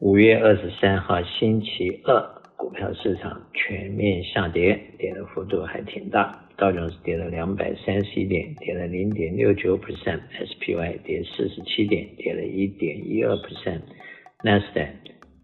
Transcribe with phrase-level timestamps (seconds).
[0.00, 2.22] 五月二十三号星期二，
[2.54, 6.38] 股票市场全面下跌，跌的幅度还挺大。
[6.58, 13.80] 道琼斯跌了两百三十一点，跌了零点六九 percent；SPY 跌四十七点，跌了一点一二 percent；
[14.44, 14.86] 纳斯达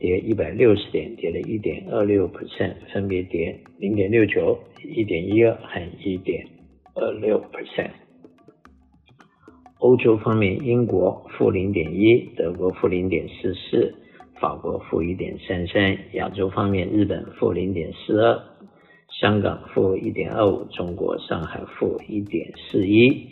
[0.00, 6.44] 跌一百六十点，跌了一点二六 percent，分别跌零点六九、一点一二和一点
[6.96, 7.90] 二六 percent。
[9.78, 13.94] 欧洲方面，英国负零点一，德国负零点四四，
[14.40, 15.96] 法国负一点三三。
[16.14, 18.42] 亚洲方面，日本负零点四二，
[19.20, 23.28] 香港负一点二五，中国上海负一点四一。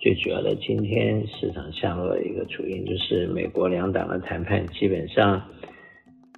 [0.00, 5.42] 最主要的，今天市场下落的一个主因就是美国两党的谈判基本上。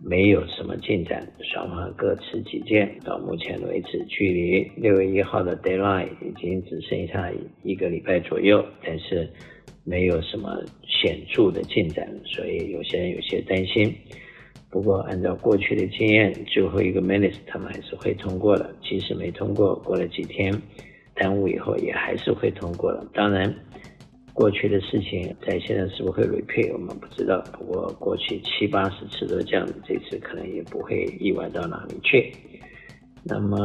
[0.03, 2.99] 没有什么进展，双方各持己见。
[3.05, 7.31] 到目前为止，距离六月一号的 deadline 已经只剩下
[7.63, 9.31] 一个礼拜左右，但是
[9.85, 10.59] 没有什么
[11.05, 13.95] 显著的进展，所以有些人有些担心。
[14.71, 18.75] 不过，按照过去的经验，最后一个 minutes 他们还是会通过的。
[18.83, 20.51] 即使没通过，过了几天
[21.15, 23.07] 耽误以后，也还是会通过的。
[23.13, 23.55] 当然。
[24.37, 27.41] 过去的事情在现在是不会 repeat，我们不知道。
[27.53, 32.33] 不过过去七八十次都这样，这次可能也不会意外到哪里去。
[33.23, 33.57] 那么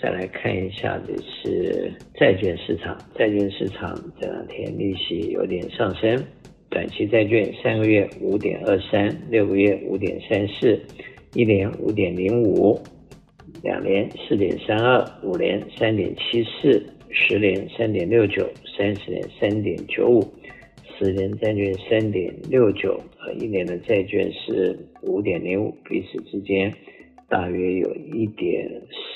[0.00, 2.96] 再来看一下，这是债券市场。
[3.14, 6.16] 债券市场这两天利息有点上升，
[6.70, 10.80] 短期债券三个月五点二三，六个月五点三四，
[11.34, 12.78] 一年五点零五，
[13.62, 16.82] 两年四点三二，五年三点七四。
[17.12, 18.48] 十年三点六九，
[18.78, 20.22] 三十年三点九五，
[20.96, 26.72] 十年债券三点六九，和一年的债券是五点零五，彼此之间
[27.28, 28.70] 大约有一点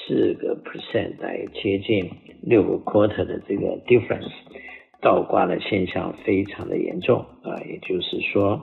[0.08, 2.10] 四个 percent，大约接近
[2.42, 4.32] 六个 quarter 的这个 difference，
[5.05, 8.58] 倒挂的现象非常的严重啊，也就是说，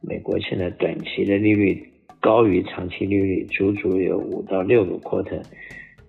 [0.00, 1.86] 美国现在短期的利率
[2.20, 5.42] 高于长期利率，足足有五到六个 quarter。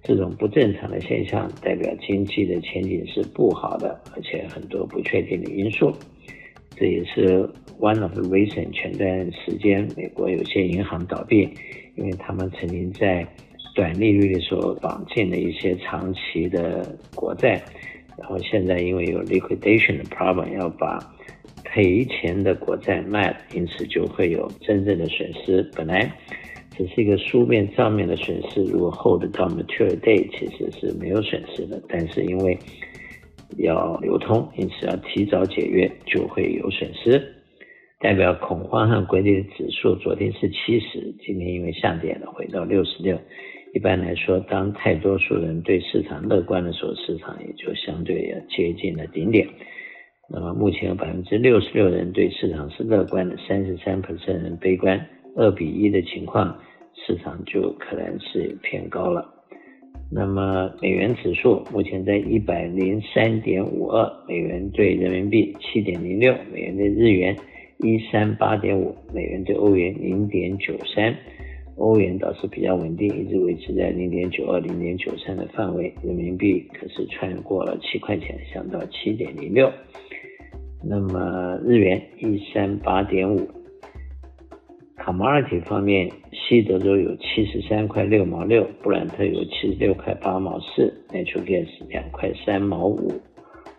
[0.02, 5.94] 这种不正常的现象代表经济的前景是不好的，而且很多不确定的因素。
[6.78, 7.46] 这也是
[7.82, 11.50] one of the reason 前段时间美国有些银行倒闭，
[11.98, 13.28] 因为他们曾经在
[13.76, 17.62] 短利率的时候绑进了一些长期的国债，
[18.20, 21.00] 然后现在因为有 liquidation 的 problem 要把
[21.64, 25.64] 赔钱的国债卖了，因此就会有真正的损失。
[25.76, 26.12] 本来。
[26.78, 31.82] 只是一个书面账面的损失，如果 hold 到 maturity day，其实是没有损失的。
[31.90, 32.58] 但是因为
[33.58, 37.22] 要流通，因此要提早解约，就会有损失。
[38.00, 43.20] 代表恐慌和规律的指数昨天是七十，今天因为下跌了，回到六十六。
[43.74, 49.48] 一般来说，当太多数人对市场乐观的时候，市场也就相对要接近了顶点。
[50.30, 56.60] 那么目前有百分之六十六人对市场是乐观的，三十三 percent 人悲观，二比一的情况。
[57.08, 59.26] 市场就可能是偏高了。
[60.12, 67.36] 那么美元指数目前在一百零三点五二美元兑人民币七点零六，美元兑日元
[67.78, 71.16] 一三八点五，美元兑欧元零点九三。
[71.80, 75.94] 欧元倒是比较稳定，一直维持在零点九二、零点九三的范围。
[76.04, 79.72] 人民币可是穿过了七块钱，降到七点零六。
[80.84, 83.48] 那么日元一三八点五。
[84.98, 93.10] Commodity 方面，西德州有七十三块六毛六，布兰特有七十六块八毛四，Natural Gas 两块三毛五，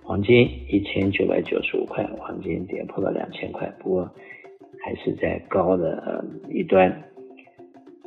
[0.02, 4.10] 黄金一千九百九十五块，黄金跌破了两千块，不过
[4.82, 6.90] 还是在高的一端。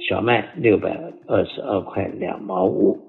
[0.07, 2.99] 小麦六百二十二块两毛五。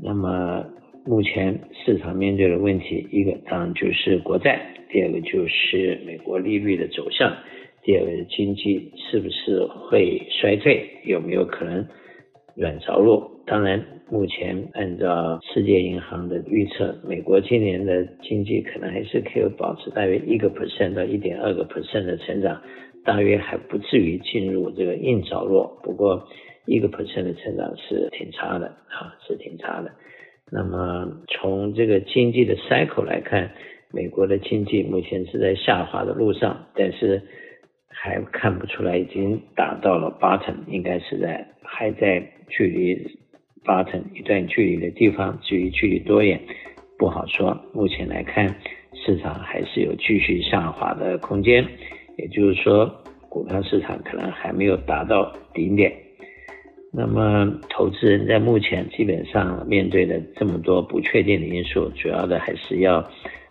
[0.00, 0.64] 那么
[1.04, 4.60] 目前市场面对的问题，一个当然就是国债，
[4.90, 7.36] 第二个就是美国利率的走向。
[7.82, 10.88] 第二个经济是不是会衰退？
[11.04, 11.84] 有没有可能
[12.54, 13.42] 软着陆？
[13.44, 22.62] 当然，目前按照世界银行的预测，美国今年的经济可能还是可以保持大约一个 percent 到一点二个 percent 的成长，
[23.04, 25.68] 大约还不至于进入这个硬着陆。
[25.82, 26.26] 不过，
[26.66, 29.92] 一个 percent 的成长是挺差的啊，是挺差的。
[30.50, 33.50] 那么从这个经济的 cycle 来看，
[33.92, 37.22] 美国的经济目前是在下滑的路上，但是。
[37.96, 42.94] 还看不出来已经达到了 bottom，应该是在还在距离
[43.64, 46.38] bottom 一段距离的地方，至于距离多远
[46.98, 47.58] 不好说。
[47.72, 48.56] 目前来看，
[48.92, 51.66] 市场还是有继续下滑的空间，
[52.16, 52.90] 也就是说，
[53.28, 55.92] 股票市场可能还没有达到顶点。
[56.92, 63.02] 那么，投资人在目前基本上面对的这么多不确定的因素，主要的还是要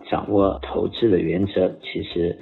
[0.09, 1.73] 掌握投资的原则。
[1.81, 2.37] 其实。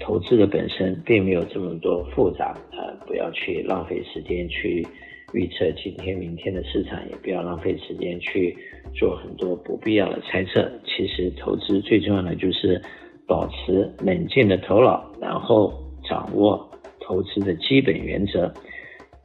[0.00, 4.84] 投资的本身并没有这么多复杂啊，不要去浪费时间去
[5.32, 8.54] 预测今天、明天的市场，也不要浪费时间去
[8.92, 10.68] 做很多不必要的猜测。
[10.84, 12.82] 其实投资最重要的就是
[13.26, 15.72] 保持冷静的头脑，然后
[16.08, 16.68] 掌握
[17.00, 18.52] 投资的基本原则。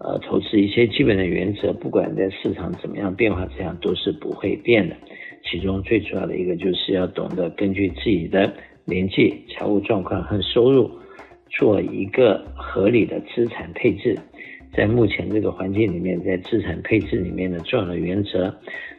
[0.01, 4.95] 呃，投资一些基本的原则，不管在市场怎么样变化，这样都是不会变的。
[5.43, 8.49] 其中最主要的一个就是要懂得根据自己的
[8.85, 10.89] 年纪、财务状况和收入，
[11.49, 14.17] 做一个合理的资产配置。
[14.71, 18.55] 在目前这个环境里面，在资产配置里面的重要的原则，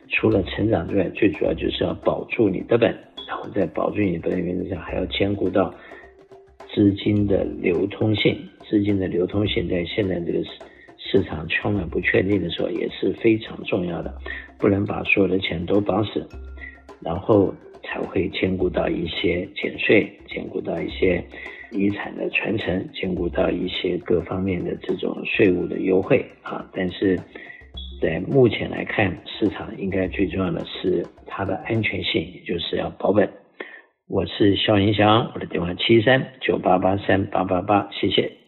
[0.09, 2.95] 除了成长之外，最主要就是要保住你的本，
[3.31, 5.73] 然后在保住你的本的原则上，还要兼顾到
[6.75, 8.37] 资金的流通性。
[8.69, 10.51] 资金的流通性在现在这个市。
[11.03, 14.15] 市场充满不确定的时候也是非常重要的，
[14.59, 16.25] 不能把所有的钱都绑死，
[17.01, 21.25] 然后才会兼顾到一些减税，兼顾到一些
[21.73, 26.65] 遗产的传承，兼顾到一些各方面的这种税务的优惠啊。
[26.73, 27.19] 但是
[28.01, 33.31] 在目前来看，市场应该最重要的是它的安全性，也就是要保本。
[34.09, 38.40] 我是肖云祥，我的电话七三九八八三八八八，谢谢。